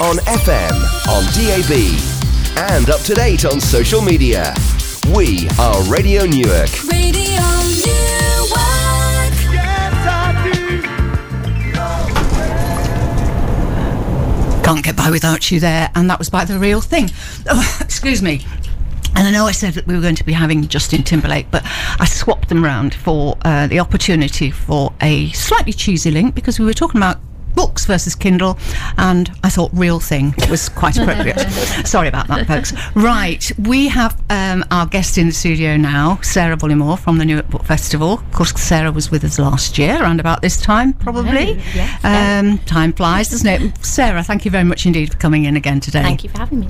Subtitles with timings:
[0.00, 0.72] on FM,
[1.06, 1.70] on DAB,
[2.74, 4.52] and up to date on social media.
[5.14, 6.68] We are Radio Newark.
[6.90, 7.40] Radio
[7.78, 8.50] Newark.
[9.52, 10.82] Yes, I do!
[14.64, 17.08] Can't get by without you there, and that was by the real thing.
[17.48, 18.44] Oh, excuse me.
[19.14, 21.62] And I know I said that we were going to be having Justin Timberlake, but
[22.00, 26.64] I swapped them round for uh, the opportunity for a slightly cheesy link because we
[26.64, 27.20] were talking about
[27.54, 28.58] books versus Kindle,
[28.98, 31.38] and I thought real thing was quite appropriate.
[31.86, 32.72] Sorry about that, folks.
[32.94, 37.48] Right, we have um, our guest in the studio now, Sarah Bullymore from the Newark
[37.50, 38.14] Book Festival.
[38.14, 41.54] Of course, Sarah was with us last year, around about this time, probably.
[41.74, 43.84] yes, um, time flies, doesn't it?
[43.84, 46.02] Sarah, thank you very much indeed for coming in again today.
[46.02, 46.68] Thank you for having me.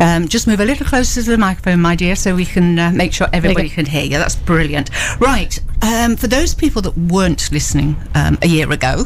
[0.00, 2.90] Um, just move a little closer to the microphone, my dear, so we can uh,
[2.90, 3.74] make sure everybody go.
[3.76, 4.18] can hear you.
[4.18, 4.90] That's brilliant.
[5.20, 5.58] Right.
[5.82, 9.04] Um, for those people that weren't listening um, a year ago,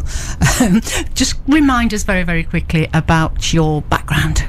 [0.61, 0.81] um,
[1.15, 4.45] just remind us very, very quickly about your background.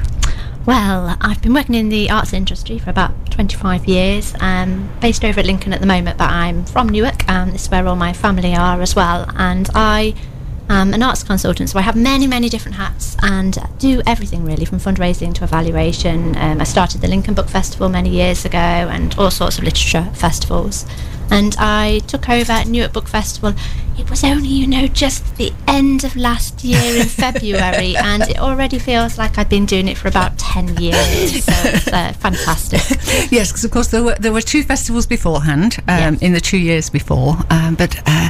[0.65, 4.33] Well, I've been working in the arts industry for about 25 years.
[4.39, 7.69] I'm based over at Lincoln at the moment, but I'm from Newark, and this is
[7.69, 9.31] where all my family are as well.
[9.37, 10.15] And I
[10.67, 14.65] am an arts consultant, so I have many, many different hats and do everything really
[14.65, 16.35] from fundraising to evaluation.
[16.37, 20.09] Um, I started the Lincoln Book Festival many years ago and all sorts of literature
[20.15, 20.87] festivals.
[21.31, 23.53] And I took over at Newark Book Festival.
[23.97, 28.39] It was only, you know, just the end of last year in February, and it
[28.39, 31.43] already feels like I've been doing it for about 10 years.
[31.45, 32.81] So it's uh, fantastic.
[33.31, 36.21] yes, because of course there were there were two festivals beforehand um, Yes.
[36.21, 37.97] in the two years before, um, but.
[38.05, 38.29] Uh,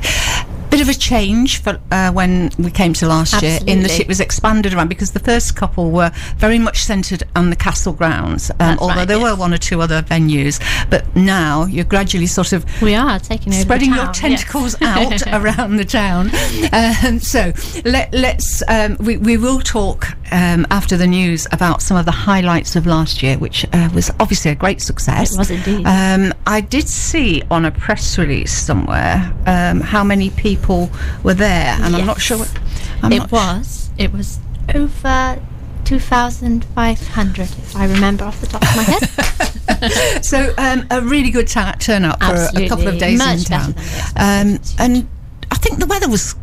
[0.76, 4.10] Bit of a change for uh, when we came to last year, in that it
[4.10, 8.52] was expanded around because the first couple were very much centred on the castle grounds.
[8.60, 9.32] Um, although right, there yes.
[9.32, 10.60] were one or two other venues,
[10.90, 14.44] but now you're gradually sort of We are taking spreading your town, yes.
[14.44, 16.30] tentacles out around the town.
[16.74, 17.54] Um, so
[17.86, 22.12] let, let's um, we, we will talk um, after the news about some of the
[22.12, 25.34] highlights of last year, which uh, was obviously a great success.
[25.34, 25.86] It was indeed.
[25.86, 30.90] Um, I did see on a press release somewhere um, how many people
[31.24, 32.40] were there, and I'm not sure.
[32.40, 32.60] What,
[33.02, 33.90] I'm it not- was.
[33.98, 34.40] It was
[34.74, 35.40] over
[35.86, 39.10] 2,500, if I remember off the top of my head.
[40.24, 43.44] So um, a really good ta- turnout for a, a couple of days Much in
[43.44, 43.76] town.
[44.16, 45.08] Um, and
[45.52, 46.36] I think the weather was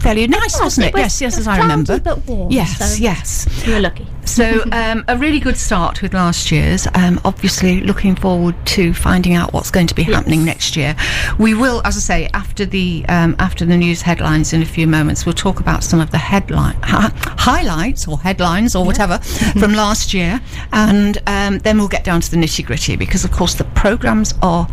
[0.00, 0.60] fairly nice, was.
[0.62, 0.94] wasn't it?
[0.94, 1.98] Was- yes, yes, as I remember.
[2.00, 3.46] but warm, yes, so- yes.
[3.66, 4.06] you were lucky.
[4.24, 6.86] So um, a really good start with last year's.
[6.94, 10.94] Um, obviously, looking forward to finding out what's going to be happening next year.
[11.38, 14.86] We will, as I say, after the um, after the news headlines in a few
[14.86, 19.18] moments, we'll talk about some of the headline hi- highlights or headlines or whatever
[19.58, 20.40] from last year,
[20.72, 24.34] and um, then we'll get down to the nitty gritty because, of course, the programs
[24.42, 24.68] are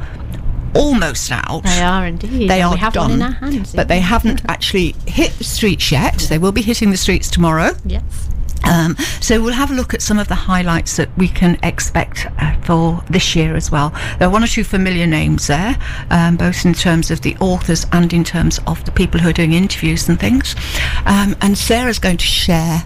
[0.76, 1.64] almost out.
[1.64, 2.50] They are indeed.
[2.50, 3.74] They and are we have done, one in our hands.
[3.74, 6.18] but they haven't actually hit the streets yet.
[6.30, 7.72] They will be hitting the streets tomorrow.
[7.86, 8.30] Yes.
[8.68, 12.26] Um, so we'll have a look at some of the highlights that we can expect
[12.40, 13.92] uh, for this year as well.
[14.18, 15.78] There are one or two familiar names there,
[16.10, 19.34] um, both in terms of the authors and in terms of the people who are
[19.34, 20.56] doing interviews and things.
[21.06, 22.84] Um, and Sarah's going to share.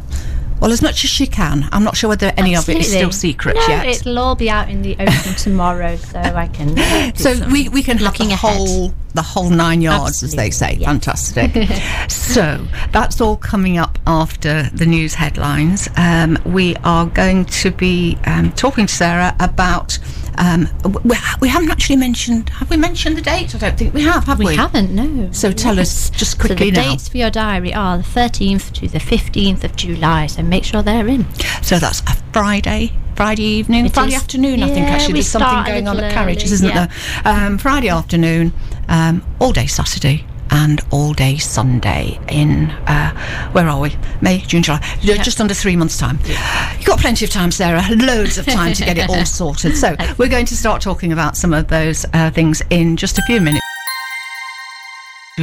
[0.59, 1.67] Well, as much as she can.
[1.71, 3.31] I'm not sure whether any of it is still Absolutely.
[3.31, 3.85] secret no, yet.
[3.87, 6.77] it'll all be out in the open tomorrow, so I can.
[6.77, 8.57] uh, so we, we can have the looking ahead.
[8.57, 10.79] whole the whole nine yards, as they say.
[10.85, 12.09] Absolutely, Fantastic.
[12.11, 15.89] so that's all coming up after the news headlines.
[15.97, 19.97] Um, we are going to be um, talking to Sarah about.
[20.37, 20.69] Um,
[21.03, 22.49] we, we haven't actually mentioned.
[22.49, 23.53] Have we mentioned the date?
[23.55, 24.23] I don't think we have.
[24.25, 24.45] Have we?
[24.45, 25.31] We haven't, no.
[25.33, 26.91] So tell us just So quickly the now.
[26.91, 30.81] dates for your diary are the 13th to the 15th of July, so make sure
[30.81, 31.25] they're in.
[31.61, 34.21] So that's a Friday, Friday evening, It Friday is.
[34.21, 34.63] afternoon.
[34.63, 36.87] I think actually there's something going on at carriages, isn't yeah.
[37.23, 37.33] there?
[37.33, 38.53] Um, Friday afternoon,
[38.89, 40.25] um, all day Saturday.
[40.51, 43.11] And all day Sunday in uh,
[43.51, 43.95] where are we?
[44.19, 44.79] May, June, July.
[44.99, 46.17] Ju- Just under three months' time.
[46.25, 47.83] You've got plenty of time, Sarah.
[47.95, 49.77] Loads of time to get it all sorted.
[49.77, 53.21] So we're going to start talking about some of those uh, things in just a
[53.27, 53.63] few minutes.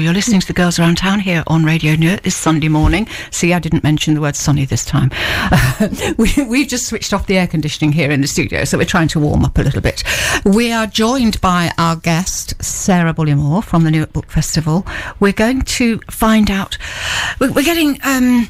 [0.02, 3.08] You're listening to the Girls Around Town here on Radio Newark this Sunday morning.
[3.30, 5.10] See, I didn't mention the word sunny this time.
[6.18, 9.08] we, we've just switched off the air conditioning here in the studio, so we're trying
[9.08, 10.04] to warm up a little bit.
[10.44, 14.86] We are joined by our guest, Sarah Bullymore from the Newark Book Festival.
[15.18, 16.76] We're going to find out,
[17.40, 18.48] we're, we're getting um,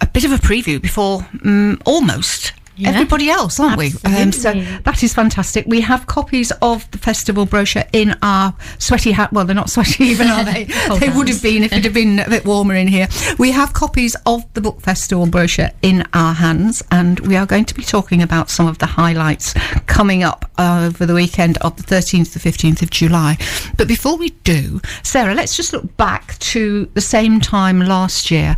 [0.00, 2.90] a bit of a preview before um, almost Yeah.
[2.90, 3.92] everybody else, aren't we?
[4.04, 5.64] Um, so that is fantastic.
[5.66, 9.32] We have copies of the festival brochure in our sweaty hat.
[9.32, 10.64] Well, they're not sweaty even, are they?
[10.98, 13.08] They would have been if it had been a bit warmer in here.
[13.38, 17.64] We have copies of the book festival brochure in our hands, and we are going
[17.66, 19.54] to be talking about some of the highlights
[19.86, 23.36] coming up over the weekend of the 13th to the 15th of July.
[23.76, 28.56] But before we do, Sarah, let's just look back to the same time last year.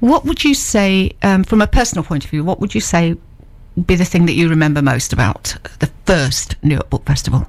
[0.00, 3.16] What would you say, um, from a personal point of view, what would you say
[3.86, 7.46] be the thing that you remember most about the first Newark Book Festival?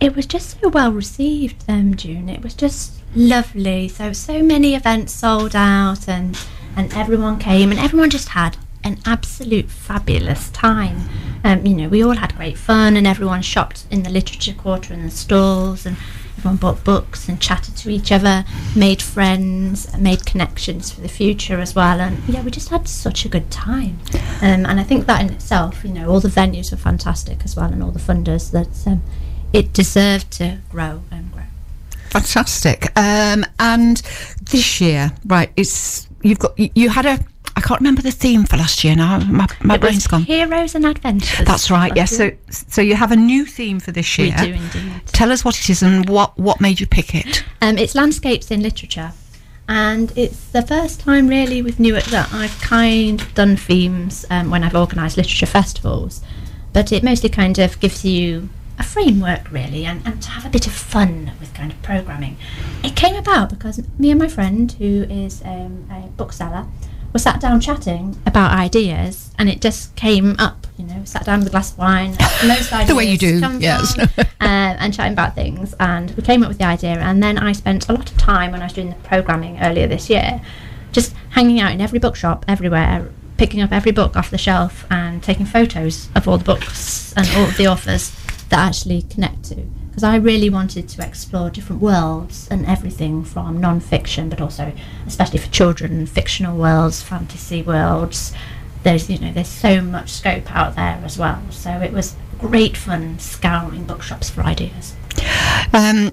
[0.00, 2.28] It was just so well received, um, June.
[2.28, 3.88] It was just lovely.
[3.88, 6.38] So so many events sold out, and
[6.76, 11.08] and everyone came, and everyone just had an absolute fabulous time.
[11.44, 14.94] Um, you know, we all had great fun, and everyone shopped in the literature quarter
[14.94, 15.96] and the stalls, and
[16.40, 21.60] everyone bought books and chatted to each other, made friends, made connections for the future
[21.60, 22.00] as well.
[22.00, 23.98] And yeah, we just had such a good time.
[24.40, 27.56] Um, and I think that in itself, you know, all the venues were fantastic as
[27.56, 29.02] well, and all the funders that um,
[29.52, 31.42] it deserved to grow and grow.
[32.08, 32.86] Fantastic.
[32.98, 33.98] Um, and
[34.50, 35.52] this year, right?
[35.56, 37.18] It's you've got you, you had a.
[37.70, 39.20] Can't remember the theme for last year now.
[39.20, 40.24] My, my It brain's gone.
[40.24, 41.46] Heroes and Adventures.
[41.46, 41.92] That's right.
[41.94, 42.18] Yes.
[42.18, 42.36] year.
[42.50, 44.34] So so you have a new theme for this year.
[44.40, 45.06] we do indeed.
[45.06, 47.44] Tell us what it is and what what made you pick it.
[47.62, 49.12] Um, it's landscapes in literature,
[49.68, 54.50] and it's the first time really with Newark that I've kind of done themes um,
[54.50, 56.22] when I've organised literature festivals,
[56.72, 58.48] but it mostly kind of gives you
[58.80, 62.36] a framework really, and, and to have a bit of fun with kind of programming.
[62.82, 66.66] It came about because me and my friend, who is um, a bookseller,
[67.12, 70.66] were sat down chatting about ideas, and it just came up.
[70.76, 72.10] You know, sat down with a glass of wine.
[72.46, 73.94] Most ideas The way you do, yes.
[73.94, 75.74] from, uh, and chatting about things.
[75.78, 78.52] And we came up with the idea, and then I spent a lot of time
[78.52, 80.40] when I was doing the programming earlier this year,
[80.92, 85.22] just hanging out in every bookshop everywhere, picking up every book off the shelf and
[85.22, 88.10] taking photos of all the books and all of the authors
[88.48, 89.66] that I actually connect to.
[89.90, 94.72] Because I really wanted to explore different worlds and everything from non-fiction, but also,
[95.06, 98.32] especially for children, fictional worlds, fantasy worlds.
[98.82, 101.42] There's, you know, there's so much scope out there as well.
[101.50, 104.94] So it was great fun scouring bookshops for ideas.
[105.74, 106.12] Um,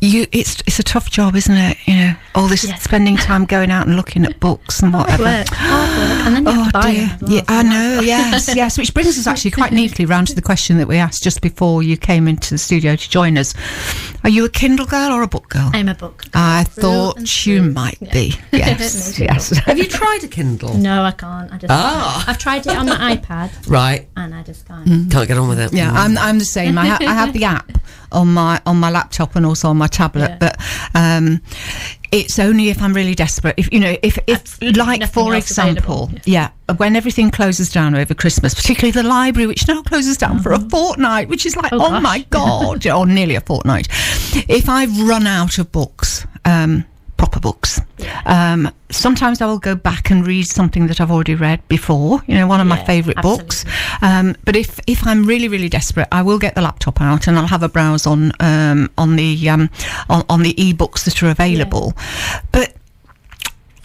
[0.00, 1.76] you, it's it's a tough job, isn't it?
[1.86, 2.82] You know, all this Yes.
[2.82, 5.22] spending time going out and looking at books and whatever.
[5.24, 7.18] Work, hard work, and then you have Oh to buy dear.
[7.22, 8.00] well, Yeah, I know.
[8.02, 8.76] Yes, yes.
[8.78, 11.82] Which brings us actually quite neatly round to the question that we asked just before
[11.82, 13.54] you came into the studio to join us.
[14.24, 15.70] Are you a Kindle girl or a book girl?
[15.72, 16.24] I'm a book.
[16.34, 17.72] I through thought you through.
[17.72, 18.12] might Yeah.
[18.12, 18.34] be.
[18.52, 19.50] Yes, yes.
[19.58, 20.74] Have you tried a Kindle?
[20.74, 21.52] No, I can't.
[21.52, 22.24] I just Ah.
[22.26, 24.08] I've tried it on my iPad Right.
[24.16, 25.10] and I just can't.
[25.10, 25.72] Can't get on with it.
[25.72, 26.76] Yeah, I'm I'm the same.
[26.78, 27.70] I, ha- I have the app
[28.12, 30.38] on my on my laptop and also on my tablet, Yeah.
[30.38, 30.60] but
[30.94, 31.40] um,
[32.12, 33.54] it's only if I'm really desperate.
[33.56, 36.20] If you know, if if Absolutely like for example, available.
[36.24, 40.52] yeah, when everything closes down over Christmas, particularly the library, which now closes down for
[40.52, 43.88] a fortnight, which is like, oh, Oh, my god, or nearly a fortnight.
[44.48, 46.26] If I've run out of books.
[46.44, 46.84] Um,
[47.40, 47.80] books.
[48.24, 52.22] Um, sometimes I will go back and read something that I've already read before.
[52.26, 53.64] You know, one of my favourite books.
[54.02, 57.38] Um, but if if I'm really really desperate, I will get the laptop out and
[57.38, 59.70] I'll have a browse on um, on the um,
[60.08, 61.94] on, on the ebooks that are available.
[62.52, 62.74] But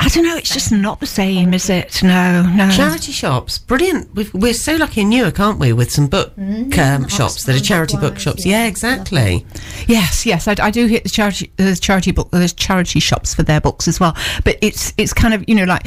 [0.04, 0.36] I don't know.
[0.36, 2.02] It's just not the same, is it?
[2.02, 2.70] No, no.
[2.72, 4.14] Charity shops, brilliant.
[4.16, 7.60] We've, we're so lucky in Newark, aren't we, with some book um, shops that are
[7.60, 8.46] charity ones, bookshops.
[8.46, 8.64] yeah.
[8.64, 9.46] Yeah, exactly.
[9.88, 13.44] Yes, yes, I, I do hit the charity the charity book there's charity shops for
[13.44, 14.16] their books as well.
[14.44, 15.86] But it's it's kind of you know like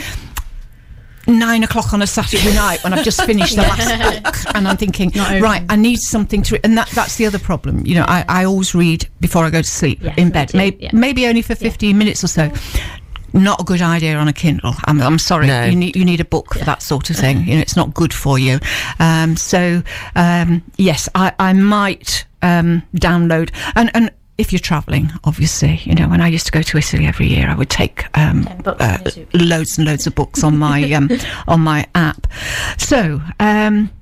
[1.26, 4.76] nine o'clock on a Saturday night when I've just finished the last book and I'm
[4.76, 5.10] thinking
[5.40, 6.60] right I need something to read.
[6.64, 9.62] and that that's the other problem you know I, I always read before I go
[9.62, 10.90] to sleep Yes, in bed maybe, yeah.
[10.92, 12.52] maybe only for 15 minutes or so
[13.34, 14.74] not a good idea on a Kindle.
[14.84, 15.46] I'm, I'm sorry.
[15.48, 15.64] No.
[15.64, 17.46] You need you need a book for that sort of thing.
[17.46, 18.58] You know, it's not good for you.
[18.98, 19.82] Um, so
[20.14, 24.10] um, yes, I, I might um, download and and.
[24.36, 27.48] If you're travelling, obviously, you know, when I used to go to Italy every year,
[27.48, 29.40] I would take um, uh, on your suitcase.
[29.40, 31.08] loads and loads of books on my um,
[31.46, 32.26] on my app.
[32.76, 33.92] So um,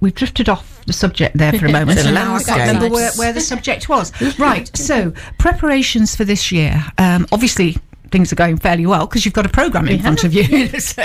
[0.00, 1.98] we've drifted off the subject there for a moment.
[1.98, 4.12] The and now I can't remember where, where the subject was.
[4.38, 4.74] Right.
[4.76, 6.82] So preparations for this year.
[6.96, 7.76] Um, obviously.
[8.10, 10.68] Things are going fairly well because you've got a program in front of you.
[10.78, 11.02] So,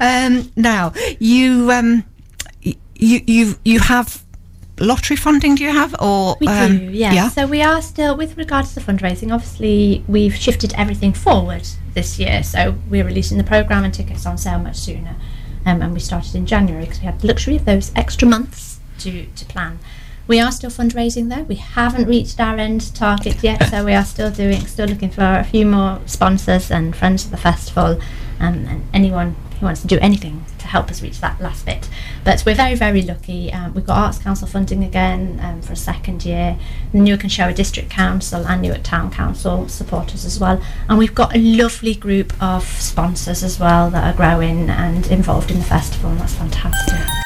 [0.00, 2.04] um, now you um,
[2.62, 4.24] you you you have
[4.80, 5.54] lottery funding.
[5.54, 7.14] Do you have or We um, do, yes.
[7.14, 7.28] yeah?
[7.28, 12.18] So we are still, with regards to the fundraising, obviously we've shifted everything forward this
[12.18, 12.42] year.
[12.42, 15.16] So we're releasing the programme and tickets on sale much sooner.
[15.64, 18.78] Um, and we started in January because we had the luxury of those extra months
[18.98, 19.78] to, to plan.
[20.28, 21.44] We are still fundraising though.
[21.44, 25.22] We haven't reached our end target yet, so we are still doing, still looking for
[25.22, 28.00] a few more sponsors and friends of the festival
[28.40, 31.88] um, and anyone who wants to do anything to help us reach that last bit.
[32.24, 33.52] But we're very, very lucky.
[33.52, 36.58] Um, we've got Arts Council funding again um, for a second year.
[36.92, 40.60] The Newark and Sherwood District Council and Newark Town Council support us as well.
[40.88, 45.50] And we've got a lovely group of sponsors as well that are growing and involved
[45.50, 47.25] in the festival, and that's fantastic.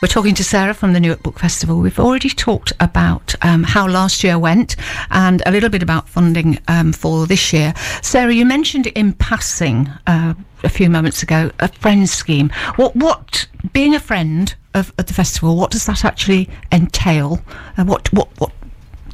[0.00, 1.78] We're talking to Sarah from the Newark Book Festival.
[1.78, 4.74] We've already talked about um, how last year went
[5.10, 7.74] and a little bit about funding um, for this year.
[8.00, 10.32] Sarah, you mentioned in passing uh,
[10.64, 12.48] a few moments ago a friends scheme.
[12.76, 17.40] What, what, being a friend of, of the festival, what does that actually entail?
[17.76, 18.52] Uh, what, what, what?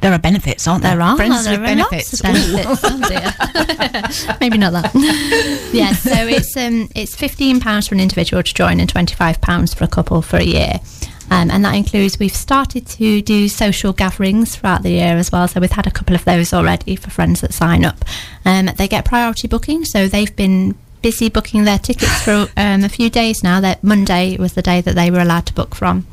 [0.00, 0.97] There are benefits, aren't there?
[0.97, 1.17] There are.
[1.17, 2.23] friends there with are benefits.
[2.23, 2.81] Lots of benefits.
[2.85, 4.37] oh dear.
[4.41, 4.91] Maybe not that.
[5.73, 5.93] yeah.
[5.93, 9.75] So it's um it's fifteen pounds for an individual to join and twenty five pounds
[9.75, 10.81] for a couple for a year.
[11.29, 15.49] Um, and that includes we've started to do social gatherings throughout the year as well.
[15.49, 18.05] So we've had a couple of those already for friends that sign up.
[18.45, 22.88] Um, they get priority booking, so they've been busy booking their tickets for um, a
[22.88, 23.61] few days now.
[23.61, 26.07] That Monday was the day that they were allowed to book from.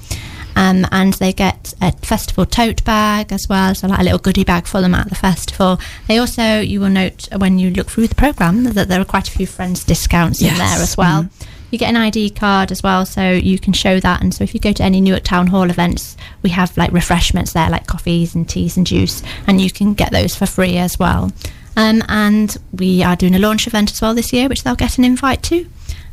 [0.55, 4.43] Um, and they get a festival tote bag as well, so like a little goodie
[4.43, 5.79] bag for them at the festival.
[6.07, 9.27] They also, you will note when you look through the program that there are quite
[9.27, 11.29] a few friends discounts in there as well.
[11.71, 14.21] You get an ID card as well, so you can show that.
[14.21, 17.53] And so if you go to any Newark Town Hall events, we have like refreshments
[17.53, 20.99] there, like coffees and teas and juice, and you can get those for free as
[20.99, 21.31] well.
[21.75, 24.99] Um, and we are doing a launch event as well this year, which they'll get
[24.99, 25.67] an invite to.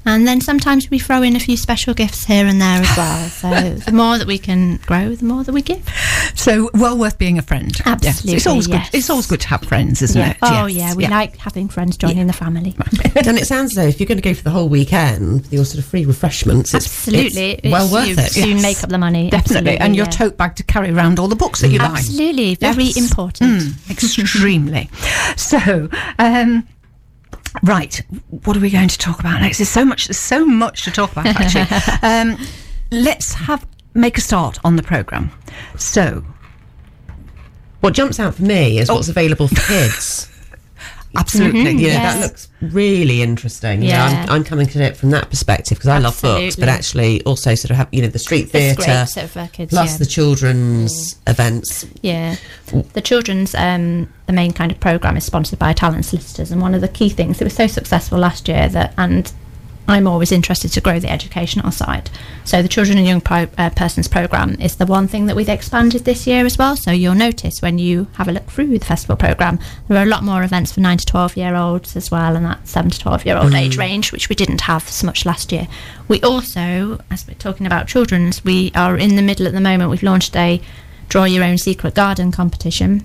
[0.07, 3.29] And then sometimes we throw in a few special gifts here and there as well.
[3.29, 5.87] So the more that we can grow, the more that we give.
[6.35, 7.71] So well worth being a friend.
[7.77, 7.87] Yes.
[7.87, 8.91] Absolutely, It's always yes.
[8.91, 8.99] good.
[8.99, 10.31] It's always good to have friends, isn't Yeah.
[10.31, 10.37] it?
[10.43, 10.77] Oh Yes.
[10.79, 12.75] yeah, we like having friends joining the family.
[13.15, 15.65] and it sounds as though if you're going to go for the whole weekend, your
[15.65, 18.31] sort of free refreshments, it's, Absolutely, it's well It's- worth you it.
[18.33, 18.63] Soon Yes.
[18.63, 19.29] make up the money.
[19.31, 20.11] Definitely, and your yeah.
[20.11, 21.85] tote bag to carry around all the books that you buy.
[21.87, 22.97] Absolutely, very Yes.
[22.97, 23.63] important.
[23.63, 24.89] Mm, extremely.
[25.37, 25.89] so,
[26.19, 26.67] um,
[27.63, 28.01] right,
[28.45, 29.59] what are we going to talk about next?
[29.59, 30.07] There's so much.
[30.07, 31.27] There's so much to talk about.
[31.41, 31.67] Actually,
[32.03, 32.39] um,
[32.91, 35.31] let's have make a start on the program.
[35.77, 36.25] So,
[37.81, 40.29] What jumps out for me is what's available for kids.
[41.17, 42.15] Absolutely, You know, Yes.
[42.15, 43.83] that looks really interesting.
[43.83, 44.23] Yeah, Yeah.
[44.23, 47.55] I'm, I'm coming to it from that perspective because I love books, but actually also
[47.55, 49.73] sort of have you know the street theatre great so for kids.
[49.73, 49.97] plus yeah.
[49.99, 51.87] the children's events.
[52.03, 52.37] Yeah,
[52.93, 56.75] the children's um, the main kind of program is sponsored by Tallents Solicitors, and one
[56.75, 59.33] of the key things it was so successful last year that and.
[59.89, 62.11] I'm always interested to grow the educational side.
[62.45, 65.49] So the Children and Young Pro- uh, Persons program is the one thing that we've
[65.49, 66.77] expanded this year as well.
[66.77, 69.59] So you'll notice when you have a look through the festival program,
[69.89, 72.47] there are a lot more events for nine to twelve year olds as well, and
[72.47, 75.51] that seven to twelve year old age range, which we didn't have so much last
[75.51, 75.67] year.
[76.07, 79.91] We also, as we're talking about children's, we are in the middle at the moment.
[79.91, 80.61] We've launched a
[81.09, 83.03] draw your own secret garden competition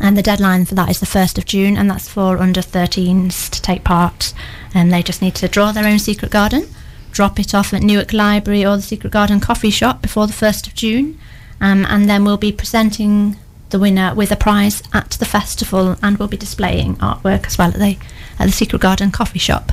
[0.00, 3.50] and the deadline for that is the 1st of June and that's for under 13s
[3.50, 4.32] to take part.
[4.74, 6.66] And they just need to draw their own secret garden
[7.12, 10.66] drop it off at Newark Library or the Secret Garden coffee shop before the 1st
[10.66, 11.18] of June.
[11.60, 13.36] Um, and then we'll be presenting
[13.70, 17.68] the winner with a prize at the festival and we'll be displaying artwork as well
[17.68, 17.96] at the,
[18.38, 19.72] at the Secret Garden coffee shop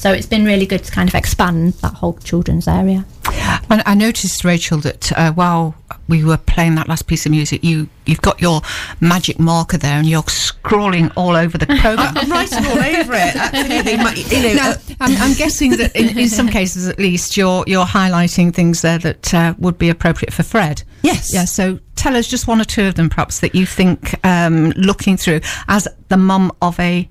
[0.00, 3.04] so it's been really good to kind of expand that whole children's area
[3.68, 5.74] And I noticed, Rachel, that uh, while
[6.08, 8.62] we were playing that last piece of music, you you've got your
[9.00, 12.16] magic marker there, and you're scrawling all over the program.
[12.16, 13.36] I'm writing all over it.
[13.36, 13.92] Absolutely,
[14.36, 14.54] you know.
[14.54, 18.52] Now, uh, I'm, I'm guessing that in, in some cases, at least, you're you're highlighting
[18.52, 20.82] things there that uh, would be appropriate for Fred.
[21.02, 21.32] Yes.
[21.32, 21.44] Yeah.
[21.44, 25.16] So tell us just one or two of them, perhaps, that you think, um, looking
[25.16, 27.08] through as the mum of a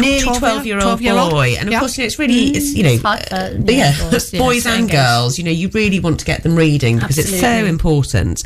[0.00, 1.30] nearly 12 12 year old 12-year-old?
[1.30, 1.54] boy.
[1.58, 1.78] And of Yeah.
[1.80, 4.38] course you know, it's really it's you know hard for- uh, yeah, yeah, boys, yeah,
[4.40, 7.64] boys and girls you know you really want to get them reading because it's so
[7.64, 8.42] important.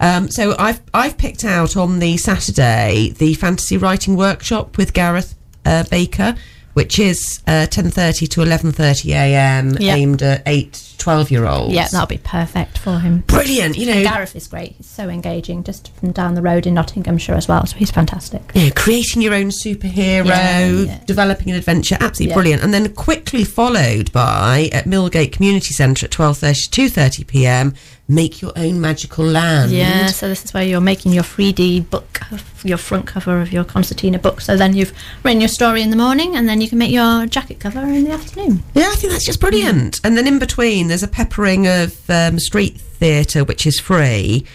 [0.00, 5.34] Um, so I've I've picked out on the Saturday the fantasy writing workshop with Gareth
[5.64, 6.36] uh, Baker
[6.78, 9.94] which is uh, 10.30 to 11.30 a.m Yeah.
[9.96, 14.02] aimed at 8 12 year olds yeah that'll be perfect for him brilliant you know
[14.02, 14.72] Gareth is great.
[14.78, 17.64] He's so engaging, just from down the road in Nottinghamshire as well.
[17.66, 18.54] So he's fantastic.
[18.54, 21.00] know, creating your own superhero, Yeah, yeah.
[21.06, 22.34] developing an adventure, absolutely Yeah.
[22.34, 22.62] brilliant.
[22.62, 27.74] And then quickly followed by at Millgate Community Centre at 12.30 to 2.30 p.m,
[28.10, 29.70] Make Your Own Magical Land.
[29.70, 30.06] Yeah.
[30.06, 32.20] So this is where you're making your 3D book,
[32.64, 34.40] your front cover of your concertina book.
[34.40, 37.26] So then you've written your story in the morning, and then you can make your
[37.26, 38.62] jacket cover in the afternoon.
[38.72, 40.00] Yeah, I think that's just brilliant.
[40.04, 44.46] And then in between, there's a peppering of um, street theatre, which is free.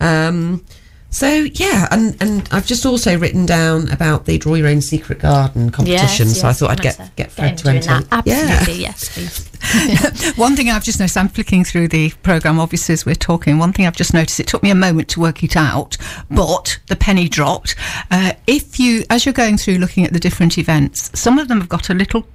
[0.00, 0.64] Um,
[1.12, 5.18] So yeah, and and I've just also written down about the draw your own secret
[5.20, 6.26] garden competition.
[6.26, 8.00] so I thought I'd get get Fred to enter.
[8.00, 8.26] that.
[8.26, 8.34] Yeah.
[8.48, 9.48] Absolutely, yes, please.
[10.36, 13.58] One thing I've just noticed, I'm flicking through the programme, obviously, as we're talking.
[13.58, 15.96] One thing I've just noticed, it took me a moment to work it out,
[16.30, 17.76] but the penny dropped.
[18.10, 21.60] Uh, if you, as you're going through looking at the different events, some of them
[21.60, 22.26] have got a little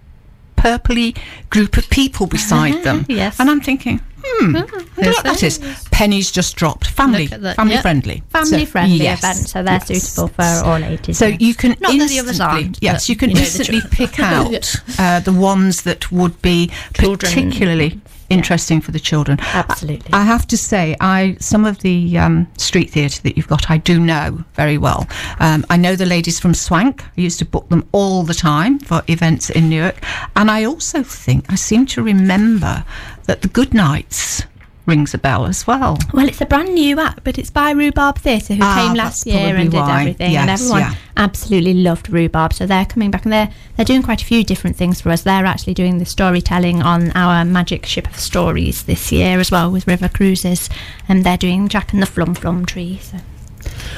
[0.58, 1.18] purpley
[1.50, 3.06] group of people beside them.
[3.08, 3.40] Yes.
[3.40, 5.60] And I'm thinking, hmm, I wonder what that is.
[5.92, 6.88] Pennies just dropped.
[6.88, 7.82] Family, that, family yep.
[7.82, 8.24] friendly.
[8.30, 10.04] Family So, friendly yes, event, so they're yes.
[10.04, 11.18] suitable for all ages.
[11.18, 11.38] So yeah.
[11.40, 14.76] you can Not that the others instantly, aren't, yes, you can you instantly pick out
[15.00, 17.18] uh, the ones that would be Children.
[17.34, 19.38] particularly interesting for the children.
[19.42, 20.14] Absolutely.
[20.14, 23.70] I, I have to say, I some of the um, street theatre that you've got,
[23.70, 25.08] I do know very well.
[25.40, 27.04] Um, I know the ladies from Swank.
[27.04, 30.04] I used to book them all the time for events in Newark,
[30.36, 32.84] and I also think I seem to remember
[33.26, 34.44] that the Good Nights
[34.88, 35.98] rings a bell as well.
[36.14, 39.26] Well, it's a brand new act, but it's by Rhubarb Theatre, who Ah, came last
[39.28, 40.00] year probably and did why.
[40.02, 40.96] everything, and everyone yeah.
[41.18, 42.54] absolutely loved Rhubarb.
[42.54, 45.22] So they're coming back, and they're they're doing quite a few different things for us.
[45.24, 49.70] They're actually doing the storytelling on our Magic Ship of Stories this year as well
[49.70, 50.70] with River Cruises,
[51.08, 53.00] and they're doing Jack and the Flum Flum Tree.
[53.02, 53.18] So.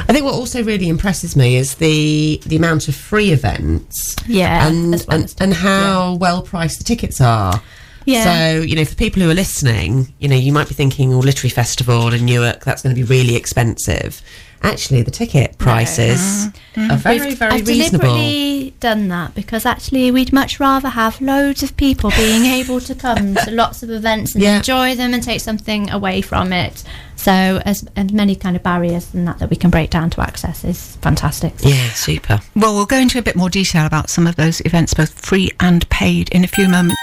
[0.07, 4.15] I think what also really impresses me is the the amount of free events.
[4.27, 7.61] Yeah, and well and, and how well priced the tickets are.
[8.09, 8.23] Yeah.
[8.23, 11.19] So you know, for people who are listening, you know, you might be thinking, well,
[11.19, 14.21] Literary Festival in Newark, that's going to be really expensive."
[14.61, 16.91] Actually, the ticket prices mm-hmm.
[16.91, 18.07] are very, We've- very I've reasonable.
[18.07, 22.93] deliberately done that because actually we'd much rather have loads of people being able to
[22.93, 24.57] come to lots of events and Yeah.
[24.57, 26.83] enjoy them and take something away from it.
[27.15, 27.31] So
[27.65, 30.65] as, as many kind of barriers than that that we can break down to access
[30.65, 31.53] is fantastic.
[31.59, 32.41] Yeah, super.
[32.53, 35.51] Well, we'll go into a bit more detail about some of those events, both free
[35.61, 36.97] and paid, in a few moments.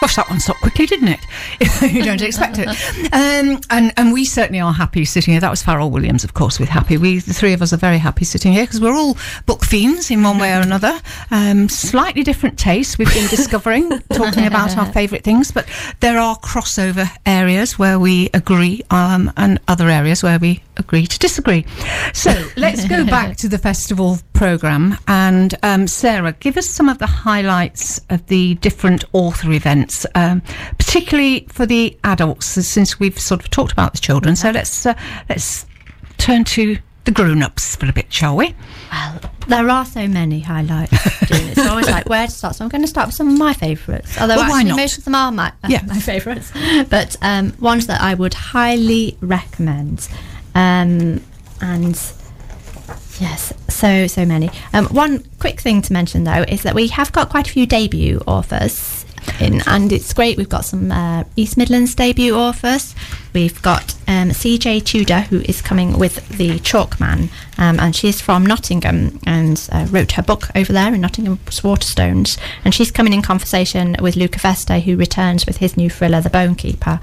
[0.00, 1.20] Gosh, that one stopped quickly, didn't it?
[1.92, 2.68] you don't expect it.
[3.12, 5.40] Um, and, and we certainly are happy sitting here.
[5.40, 6.96] That was Pharrell Williams, of course, with Happy.
[6.96, 10.10] We, the three of us, are very happy sitting here because we're all book fiends
[10.10, 11.00] in one way or another.
[11.32, 16.36] Um, slightly different tastes we've been discovering, talking about our favourite things, but there are
[16.38, 21.66] crossover areas where we agree um, and other areas where we agree to disagree.
[22.14, 24.96] So let's go back to the festival programme.
[25.06, 30.42] And um, Sarah, give us some of the highlights of the different author events, um,
[30.78, 34.36] particularly for the adults, since we've sort of talked about the children.
[34.36, 34.94] So let's uh,
[35.28, 35.66] let's
[36.18, 38.54] turn to the grown-ups for a bit, shall we?
[38.92, 40.92] Well, there are so many highlights.
[41.22, 42.54] It's always like where to start.
[42.56, 44.20] So I'm going to start with some of my favourites.
[44.20, 44.76] Although Well, why actually not?
[44.76, 45.82] most of them are my, uh, Yeah.
[45.86, 46.52] my favourites.
[46.90, 50.06] But um, ones that I would highly recommend.
[50.58, 51.22] Um,
[51.60, 51.94] and
[53.20, 54.50] yes, so, so many.
[54.72, 57.64] Um, one quick thing to mention though is that we have got quite a few
[57.64, 59.04] debut authors.
[59.40, 60.36] In, and it's great.
[60.36, 62.94] We've got some uh, East Midlands debut authors.
[63.34, 67.28] We've got um, CJ Tudor, who is coming with the Chalkman,
[67.58, 72.38] um, and she's from Nottingham and uh, wrote her book over there in Nottingham's Waterstones.
[72.64, 76.30] And she's coming in conversation with Luca Veste, who returns with his new thriller, The
[76.30, 76.98] Bonekeeper.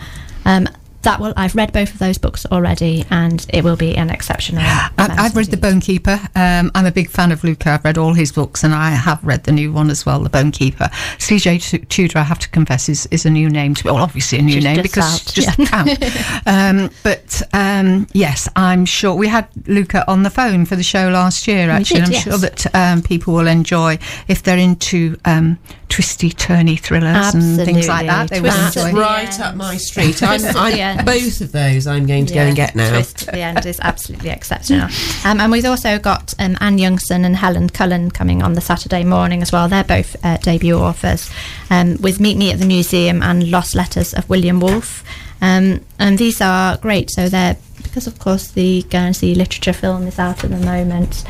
[0.45, 0.67] Um,
[1.06, 1.34] that will.
[1.38, 4.62] I've read both of those books already, and it will be an exceptional.
[4.62, 6.20] I, i've read The Bone Keeper.
[6.36, 7.72] Um, I'm a big fan of Luca.
[7.72, 10.30] I've read all his books, and I have read the new one as well, The
[10.30, 10.89] Bone Keeper.
[11.18, 13.91] CJ Tudor, I have to confess, is, is a new name to me.
[13.91, 15.68] Well, obviously a new She's name just because out, just yeah.
[15.72, 16.46] out.
[16.46, 21.10] um, but um, yes, I'm sure we had Luca on the phone for the show
[21.10, 21.70] last year.
[21.70, 22.24] Actually, did, I'm yes.
[22.24, 27.88] sure that um, people will enjoy if they're into um, twisty, turny thrillers and things
[27.88, 28.30] like that.
[28.30, 28.91] They will Absolutely.
[28.91, 29.02] Enjoy.
[29.02, 30.22] Right up my street.
[30.24, 32.89] I'm, Twist at the I'm, both of those I'm going to go and get now.
[32.89, 34.89] Twist the end is absolutely exceptional.
[35.25, 39.03] Um, and we've also got um, Anne Youngson and Helen Cullen coming on the Saturday
[39.03, 39.67] morning as well.
[39.67, 41.31] They're both uh, debut authors
[41.71, 45.03] um, with Meet Me at the Museum and Lost Letters of William Wolfe.
[45.41, 47.10] Um, and these are great.
[47.10, 51.23] So they're, because of course the Guernsey literature film is out at the moment.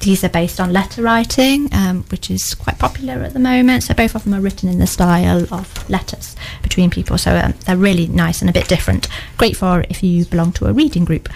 [0.00, 3.82] These are based on letter writing, um, which is quite popular at the moment.
[3.82, 7.18] So both of them are written in the style of letters between people.
[7.18, 9.08] So um, they're really nice and a bit different.
[9.36, 11.28] Great for if you belong to a reading group.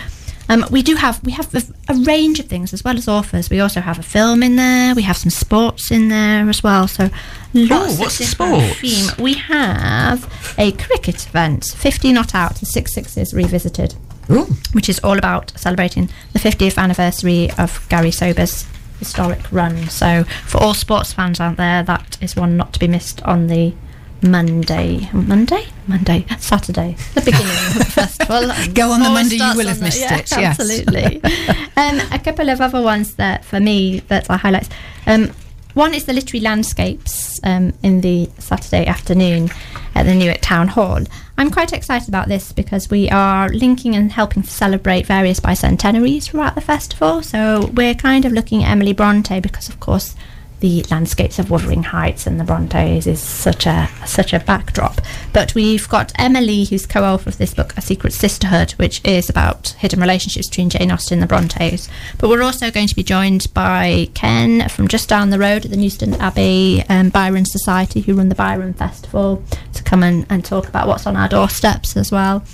[0.48, 3.48] Um, we do have we have a, a range of things as well as authors.
[3.48, 4.94] We also have a film in there.
[4.94, 6.88] We have some sports in there as well.
[6.88, 7.10] So
[7.54, 8.80] lots what's the of sports?
[8.80, 9.10] theme.
[9.18, 13.94] We have a cricket event, fifty not out and six sixes revisited
[14.30, 14.46] Ooh.
[14.72, 18.66] which is all about celebrating the 50th anniversary of Garry Sobers'
[18.98, 19.88] historic run.
[19.88, 23.48] So, for all sports fans out there, that is one not to be missed on
[23.48, 23.74] the
[24.22, 28.42] Monday, Monday, Monday, Saturday, the beginning of the festival.
[28.74, 30.60] Go on the Monday, you will have the- missed yeah, it, yes.
[30.60, 31.22] Absolutely.
[31.76, 34.68] um, a couple of other ones that for me that are highlights.
[35.06, 35.32] Um,
[35.74, 39.50] one is the literary landscapes um, in the Saturday afternoon
[39.94, 41.00] at the Newark Town Hall.
[41.42, 46.26] I'm quite excited about this because we are linking and helping to celebrate various bicentenaries
[46.26, 47.20] throughout the festival.
[47.20, 50.14] So we're kind of looking at Emily Bronte because, of course,
[50.62, 55.00] the landscapes of Wuthering Heights and the Brontes is such a such a backdrop.
[55.32, 59.70] But we've got Emily, who's co-author of this book, A Secret Sisterhood, which is about
[59.80, 61.88] hidden relationships between Jane Austen and the Brontes.
[62.18, 65.72] But we're also going to be joined by Ken from just down the road at
[65.72, 69.42] the Newstead Abbey um, Byron Society, who run the Byron Festival,
[69.74, 72.44] to come and, and talk about what's on our doorsteps as well.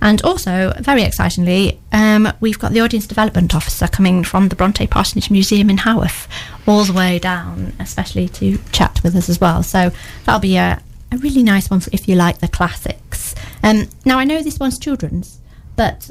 [0.00, 4.86] And also, very excitingly, um, we've got the audience development officer coming from the Bronte
[4.86, 6.28] Parsonage Museum in Haworth,
[6.66, 9.62] all the way down, especially to chat with us as well.
[9.62, 9.90] So
[10.24, 10.80] that'll be a,
[11.10, 13.34] a really nice one if you like the classics.
[13.62, 15.40] Um, now, I know this one's children's,
[15.74, 16.10] but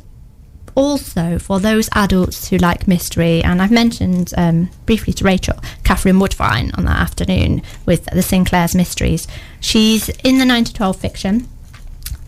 [0.77, 6.19] also for those adults who like mystery, and I've mentioned um, briefly to Rachel, Katherine
[6.19, 9.27] Woodfine on that afternoon with the Sinclair's Mysteries.
[9.59, 11.49] She's in the 9 to 12 fiction.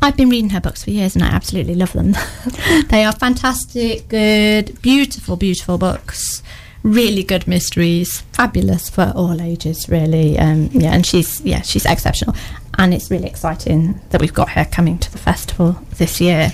[0.01, 2.15] I've been reading her books for years and I absolutely love them.
[2.89, 6.41] they are fantastic, good, beautiful, beautiful books.
[6.81, 10.39] Really good mysteries, fabulous for all ages, really.
[10.39, 12.33] Um, yeah, and she's yeah she's exceptional,
[12.77, 16.53] and it's really exciting that we've got her coming to the festival this year.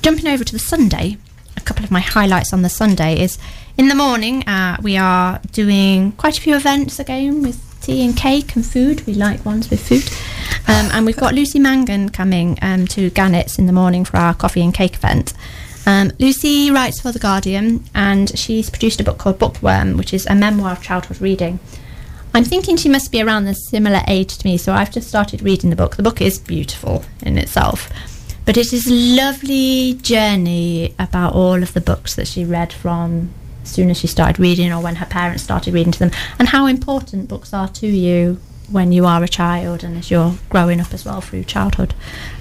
[0.00, 1.16] Jumping over to the Sunday,
[1.56, 3.36] a couple of my highlights on the Sunday is
[3.76, 8.16] in the morning uh, we are doing quite a few events again with tea and
[8.16, 9.04] cake and food.
[9.06, 10.08] We like ones with food.
[10.68, 14.34] Um, and we've got Lucy Mangan coming um, to Gannett's in the morning for our
[14.34, 15.34] coffee and cake event.
[15.86, 20.26] Um, Lucy writes for The Guardian and she's produced a book called Bookworm, which is
[20.26, 21.58] a memoir of childhood reading.
[22.34, 25.42] I'm thinking she must be around the similar age to me, so I've just started
[25.42, 25.96] reading the book.
[25.96, 27.90] The book is beautiful in itself,
[28.46, 33.34] but it is a lovely journey about all of the books that she read from
[33.62, 36.48] as soon as she started reading or when her parents started reading to them, and
[36.48, 38.40] how important books are to you
[38.72, 41.94] when you are a child and as you're growing up as well through childhood.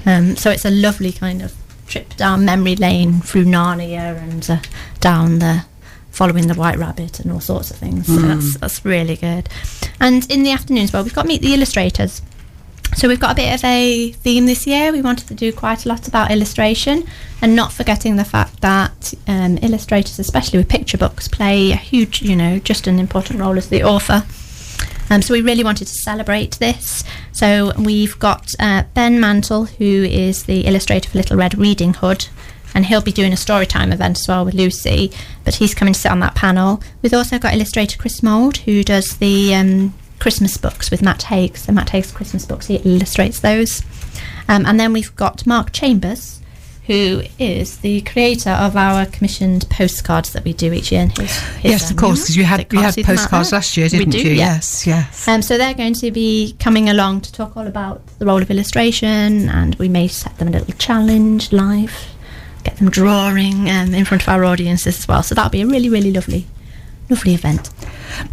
[0.06, 1.54] Um, so it's a lovely kind of
[1.88, 4.58] trip down memory lane through Narnia and uh,
[5.00, 5.66] down the
[6.10, 8.08] following the White Rabbit and all sorts of things.
[8.08, 9.50] So that's that's really good.
[10.00, 12.22] And in the afternoon as well, we've got meet the illustrators.
[12.96, 14.92] So we've got a bit of a theme this year.
[14.92, 17.06] We wanted to do quite a lot about illustration,
[17.42, 22.22] and not forgetting the fact that um, illustrators, especially with picture books, play a huge,
[22.22, 24.26] you know, just an important role as the author.
[25.12, 27.04] Um, so we really wanted to celebrate this.
[27.34, 32.28] So we've got uh, Ben Mantle, who is the illustrator for Little Red Reading Hood,
[32.74, 35.12] and he'll be doing a storytime event as well with Lucy.
[35.44, 36.82] But he's coming to sit on that panel.
[37.02, 41.58] We've also got illustrator Chris Mould, who does the um, Christmas books with Matt Haig.
[41.58, 43.84] So Matt Haig's Christmas books, he illustrates those.
[44.48, 46.41] Um, and then we've got Mark Chambers,
[46.88, 51.08] who is the creator of our commissioned postcards that we do each year.
[51.08, 53.52] His, his, Yes, of um, course, because you had you had see them out postcards
[53.52, 54.32] last year, didn't do, you?
[54.32, 54.56] yeah.
[54.56, 55.28] Yes, yes.
[55.28, 58.50] Um, so they're going to be coming along to talk all about the role of
[58.50, 61.94] illustration, and we may set them a little challenge live,
[62.64, 65.22] get them drawing um, in front of our audiences as well.
[65.24, 66.48] So that'll be a really, really lovely,
[67.12, 67.70] lovely event.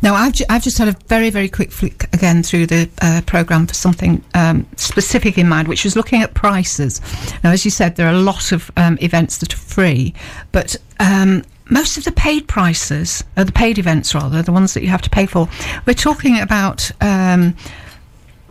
[0.02, 3.20] Now, I've, ju- I've just had a very, very quick flick again through the uh,
[3.26, 7.00] programme for something um, specific in mind, which was looking at prices.
[7.44, 10.14] Now, as you said, there are a lot of um, events that are free,
[10.52, 14.82] but um, most of the paid prices, uh, the paid events rather, the ones that
[14.82, 15.48] you have to pay for,
[15.86, 16.90] we're talking about.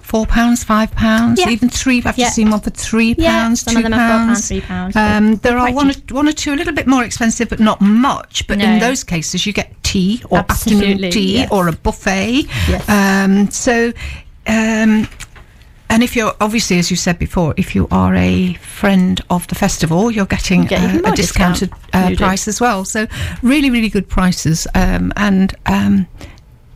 [0.08, 1.50] Four pounds, five pounds, Yeah.
[1.50, 2.02] even three.
[2.06, 2.26] I've Yeah.
[2.28, 4.48] just seen one for three Yeah, pounds, some two them are £4, pounds.
[4.50, 7.60] £3, Um, there are one or, one or two a little bit more expensive, but
[7.60, 8.48] not much.
[8.48, 11.50] But in those cases, you get tea or afternoon tea yes.
[11.52, 12.46] or a buffet.
[12.70, 12.88] Yes.
[12.88, 13.91] Um, so,
[14.48, 15.10] um,
[15.89, 19.56] and if you're obviously, as you said before, if you are a friend of the
[19.56, 22.13] festival, you're getting You get uh, a discounted discount.
[22.13, 22.86] uh, price as well.
[22.86, 23.08] So,
[23.41, 24.67] really, really good prices.
[24.74, 26.08] Um, and um,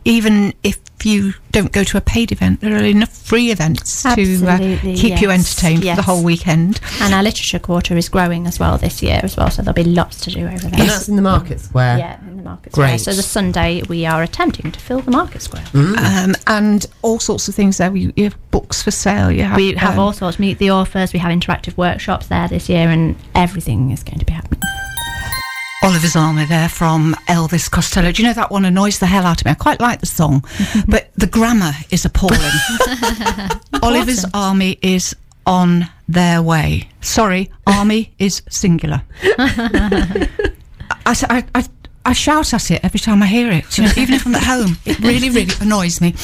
[0.04, 4.08] even if you don't go to a paid event, there are enough free events to
[4.08, 6.80] uh, Absolutely, keep you yes, entertained for the whole weekend.
[7.00, 9.84] And our literature quarter is growing as well this year as well, so there'll be
[9.84, 10.80] lots to do over there.
[10.80, 11.98] And that's in the market square.
[11.98, 12.88] Yeah, in the market square.
[12.88, 13.00] Great.
[13.00, 15.64] So the Sunday we are attempting to fill the market square.
[15.74, 17.94] Um, and all sorts of things there.
[17.94, 19.30] You, you have books for sale.
[19.30, 20.38] You have, We have um, all sorts.
[20.38, 21.12] Meet the authors.
[21.12, 24.60] We have interactive workshops there this year, and everything is going to be happening.
[25.82, 28.12] Oliver's Army there from Elvis Costello.
[28.12, 29.50] Do you know that one annoys the hell out of me?
[29.50, 30.44] I quite like the song,
[30.88, 32.38] but the grammar is appalling.
[33.82, 35.14] Oliver's Army is
[35.44, 36.88] on their way.
[37.00, 39.02] Sorry, army is singular.
[39.22, 40.28] I,
[41.06, 41.66] I- I-
[42.04, 44.42] I shout at it every time I hear it, you know, even if I'm at
[44.42, 44.76] home.
[44.84, 46.14] It really, really annoys me.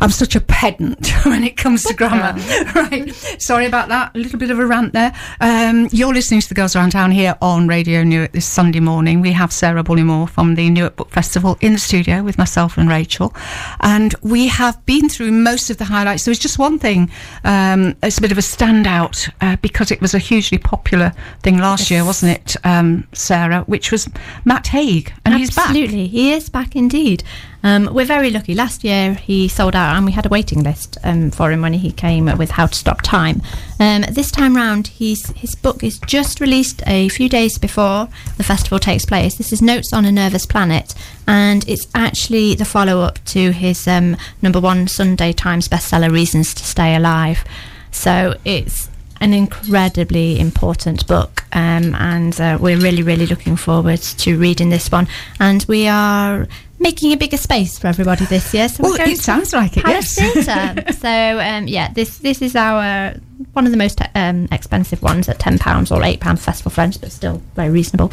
[0.00, 2.38] I'm such a pedant when it comes to grammar.
[2.74, 3.10] right.
[3.38, 4.14] Sorry about that.
[4.14, 5.14] A little bit of a rant there.
[5.40, 9.22] Um, you're listening to the Girls Around Town here on Radio Newark this Sunday morning.
[9.22, 12.88] We have Sarah Bullymore from the Newark Book Festival in the studio with myself and
[12.88, 13.34] Rachel.
[13.80, 16.26] And we have been through most of the highlights.
[16.26, 17.10] There was just one thing,
[17.44, 21.56] um, it's a bit of a standout uh, because it was a hugely popular thing
[21.56, 23.62] last year, wasn't it, um, Sarah?
[23.62, 24.08] Which was
[24.44, 25.13] Matt Haig.
[25.24, 25.70] And he's back.
[25.70, 27.24] Absolutely, he is back indeed.
[27.62, 28.54] Um, we're very lucky.
[28.54, 31.72] Last year he sold out, and we had a waiting list um, for him when
[31.72, 33.40] he came with How to Stop Time.
[33.80, 38.44] Um, this time round, he's, his book is just released a few days before the
[38.44, 39.36] festival takes place.
[39.36, 40.94] This is Notes on a Nervous Planet,
[41.26, 46.52] and it's actually the follow up to his um, number one Sunday Times bestseller, Reasons
[46.54, 47.44] to Stay Alive.
[47.90, 48.90] So it's
[49.24, 54.92] an incredibly important book, um, and uh, we're really, really looking forward to reading this
[54.92, 55.08] one.
[55.40, 56.46] And we are
[56.78, 58.68] making a bigger space for everybody this year.
[58.68, 60.14] So Well, it sounds like it, yes.
[60.14, 60.92] Theatre.
[60.98, 63.14] so um, yeah, this this is our
[63.54, 67.00] one of the most um, expensive ones at ten pounds or eight pounds festival French,
[67.00, 68.12] but still very reasonable.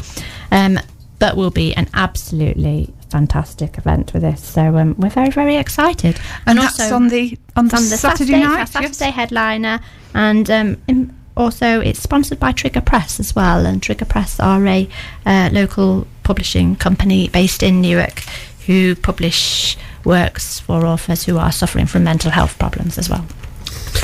[0.50, 0.78] Um,
[1.18, 4.42] but will be an absolutely fantastic event with this.
[4.42, 6.18] So um, we're very very excited.
[6.46, 8.68] And also on the on the, on the Saturday, Saturday, night.
[8.68, 9.14] Saturday yes?
[9.14, 9.80] headliner,
[10.14, 13.66] and um, also it's sponsored by Trigger Press as well.
[13.66, 14.88] And Trigger Press are a
[15.26, 18.20] uh, local publishing company based in Newark
[18.66, 23.26] who publish works for authors who are suffering from mental health problems as well.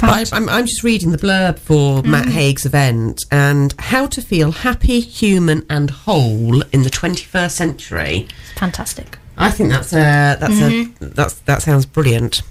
[0.00, 2.30] But I, I'm, I'm just reading the blurb for Matt mm.
[2.30, 8.28] Haig's event and how to feel happy, human, and whole in the 21st century.
[8.56, 9.18] Fantastic.
[9.36, 11.08] I think that's a that's a mm-hmm.
[11.14, 12.42] that's that sounds brilliant.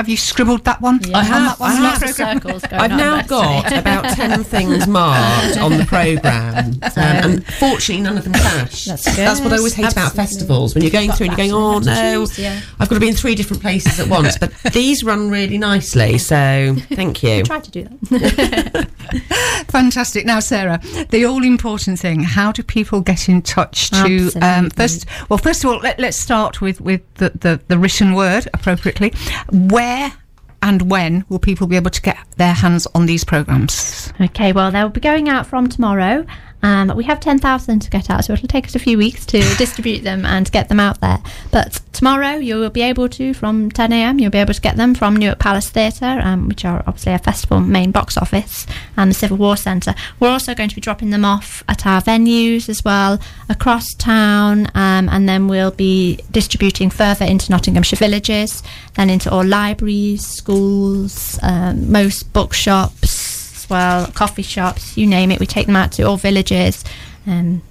[0.00, 0.98] Have you scribbled that one?
[1.02, 1.18] Yeah.
[1.18, 4.42] I have, that one I've circles going I've on now there, so- got about ten
[4.44, 8.86] things marked on the program, um, and fortunately none of them clash.
[8.86, 9.16] That's good.
[9.16, 11.52] That's what I always hate about festivals when you're going Got through and you're going,
[11.52, 12.62] oh you have to no, choose, yeah.
[12.78, 14.38] I've got to be in three different places at once.
[14.38, 17.42] But these run really nicely, so thank you.
[17.42, 18.88] Try to do that.
[19.70, 20.26] Fantastic.
[20.26, 20.78] Now, Sarah,
[21.10, 24.30] the all important thing: how do people get in touch to?
[24.42, 28.14] Um, first, well, first of all, let, let's start with with the, the the written
[28.14, 29.12] word appropriately.
[29.50, 30.12] Where
[30.62, 34.12] and when will people be able to get their hands on these programs?
[34.20, 36.26] Okay, well, they'll be going out from tomorrow.
[36.62, 39.38] Um, we have 10,000 to get out, so it'll take us a few weeks to
[39.58, 41.18] distribute them and get them out there.
[41.50, 44.94] But tomorrow, you will be able to, from 10am, you'll be able to get them
[44.94, 49.14] from Newark Palace Theatre, um, which are obviously a festival main box office, and the
[49.14, 49.94] Civil War Centre.
[50.18, 53.18] We're also going to be dropping them off at our venues as well,
[53.48, 58.62] across town, um, and then we'll be distributing further into Nottinghamshire villages,
[58.94, 63.39] then into all libraries, schools, um, most bookshops
[63.70, 65.40] well, coffee shops, you name it.
[65.40, 66.84] We take them out to all villages,
[67.26, 67.62] um,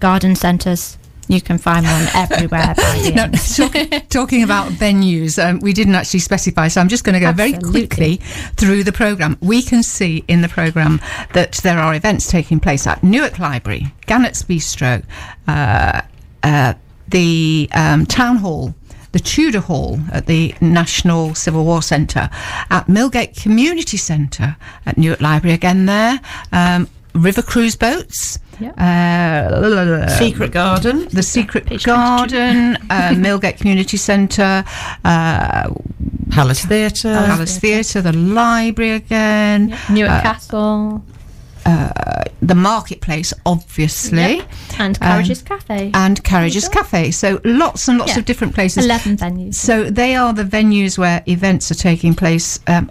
[0.00, 0.96] garden centres.
[1.28, 2.74] You can find one everywhere.
[3.14, 7.20] No, talk, talking about venues, um, we didn't actually specify, so I'm just going to
[7.20, 8.16] go very quickly
[8.56, 9.38] through the programme.
[9.40, 11.00] We can see in the programme
[11.32, 15.04] that there are events taking place at Newark Library, Gannett's Bistro,
[15.46, 16.02] uh,
[16.42, 16.74] uh,
[17.08, 18.74] the um, Town Hall.
[19.12, 22.28] The Tudor Hall at the National Civil War Centre,
[22.70, 26.20] at Millgate Community Centre at Newark Library again there,
[26.52, 28.38] um, River Cruise Boats,
[28.78, 31.08] uh, Secret Garden.
[31.12, 34.64] the Secret Page Garden, uh, Millgate Community Centre,
[35.04, 35.70] uh,
[36.30, 37.14] Palace Theatre.
[37.26, 41.02] Palace Theatre, the library again, Newark uh, Castle
[41.68, 44.48] uh, the marketplace, obviously, Yep.
[44.78, 45.90] and Carriages Cafe.
[45.94, 47.10] and Carriages Cafe.
[47.10, 48.20] So lots and lots Yeah.
[48.20, 48.84] of different places.
[48.84, 49.54] 11 venues.
[49.56, 52.58] So they are the venues where events are taking place.
[52.66, 52.90] Um,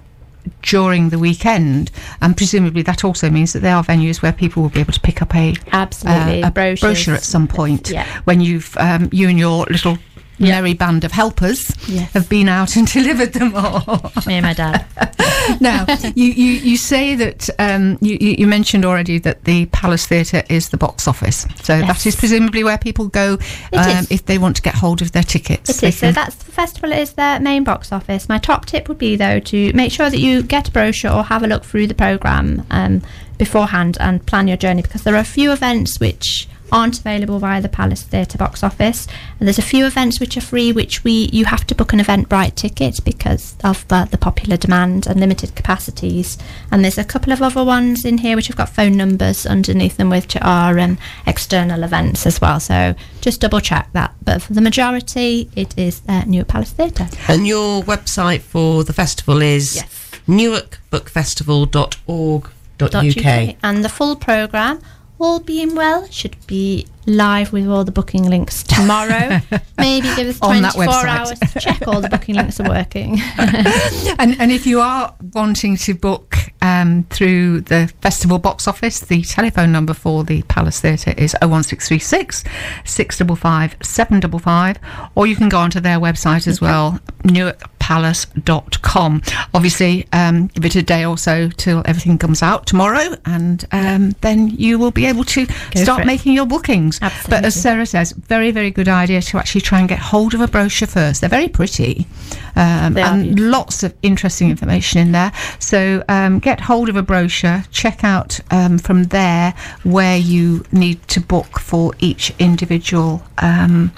[0.62, 4.70] during the weekend, and presumably that also means that there are venues where people will
[4.70, 6.42] be able to pick up a Absolutely.
[6.42, 8.06] uh, a brochure at some point Yeah.
[8.24, 9.98] when you've um, you and your little
[10.39, 12.12] merry band of helpers Yes.
[12.13, 14.12] have been out and delivered them all.
[14.26, 14.86] Me and my dad.
[15.62, 20.43] now, you, you, you say that um, you, you mentioned already that the Palace Theatre
[20.50, 21.45] is the box office.
[21.63, 22.06] So that Yes.
[22.06, 23.34] is presumably where people go
[23.73, 25.69] um, if they want to get hold of their tickets.
[25.69, 25.91] It They.
[25.91, 28.28] So that's the festival is their main box office.
[28.30, 31.23] My top tip would be though to make sure that you get a brochure or
[31.23, 33.02] have a look through the program um,
[33.38, 37.62] beforehand and plan your journey because there are a few events which aren't available via
[37.62, 39.08] the Palace Theatre box office.
[39.39, 41.99] And there's a few events which are free, which we you have to book an
[41.99, 46.38] Eventbrite ticket because of the, the popular demand and limited capacities.
[46.71, 49.97] And there's a couple of other ones in here which have got phone numbers underneath
[49.97, 52.60] them, which are um, external events as well.
[52.60, 54.13] So just double check that.
[54.23, 57.08] But for the majority, it is uh, Newark Palace Theatre.
[57.27, 60.12] And your website for the festival is Yes.
[60.27, 62.51] newarkbookfestival.org.uk.
[62.80, 63.56] .uk.
[63.63, 64.80] And the full programme
[65.19, 69.39] all being well, should be live with all the booking links tomorrow.
[69.78, 73.20] Maybe give us On 24 hours to check all the booking links are working.
[73.38, 79.22] and, and if you are wanting to book um, through the festival box office, the
[79.22, 82.43] telephone number for the Palace Theatre is 01636
[82.84, 84.78] 655 755,
[85.15, 89.22] or you can go onto their website as well, newarkpalace.com.
[89.54, 94.12] Obviously, um, give it a day or so till everything comes out tomorrow, and um,
[94.22, 96.96] then you will be able to for start making your bookings.
[96.99, 97.47] But Absolutely.
[97.47, 100.47] as Sarah says, very, very good idea to actually try and get hold of a
[100.47, 101.21] brochure first.
[101.21, 102.07] They're very pretty
[102.55, 103.51] um, They and beautiful.
[103.51, 105.31] lots of interesting information in there.
[105.60, 111.05] So um, get hold of a brochure, check out um, from there where you need
[111.10, 113.23] to book for each individual.
[113.38, 113.91] Um,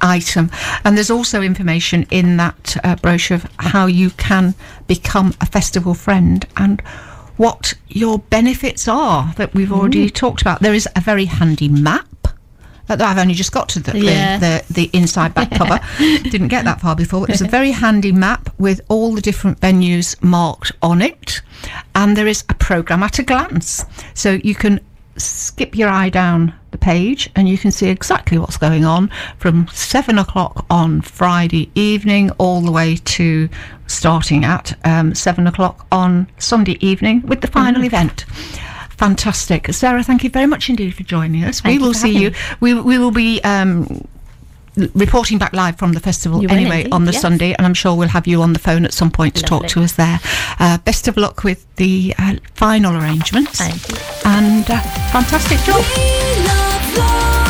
[0.00, 0.50] Item,
[0.84, 4.54] and there's also information in that uh, brochure of how you can
[4.86, 6.82] become a festival friend and
[7.38, 10.60] what your benefits are that we've already talked about.
[10.60, 12.06] There is a very handy map
[12.88, 14.38] I've only just got to the, Yeah.
[14.38, 15.80] the, the, the inside back cover.
[15.98, 17.20] Didn't get that far before.
[17.20, 21.40] But there's a very handy map with all the different venues marked on it.
[21.94, 23.84] And there is a programme at a glance.
[24.14, 24.80] So you can
[25.16, 29.68] skip your eye down the page and you can see exactly what's going on from
[29.72, 33.48] seven o'clock on Friday evening all the way to
[33.86, 38.24] starting at um, seven o'clock on Sunday evening with the final event.
[38.96, 39.72] Fantastic.
[39.72, 41.60] Sarah, thank you very much indeed for joining us.
[41.60, 42.30] Thank we will see you.
[42.30, 42.36] me.
[42.60, 44.06] We, we will be um,
[44.94, 47.22] reporting back live from the festival You anyway indeed, on the yes.
[47.22, 49.66] Sunday, and I'm sure we'll have you on the phone at some point to talk
[49.68, 50.20] to us there.
[50.58, 53.58] Uh, best of luck with the uh, final arrangements.
[53.58, 53.96] Thank you.
[54.24, 54.80] And uh,
[55.10, 55.84] fantastic job.
[55.96, 57.43] We love, love.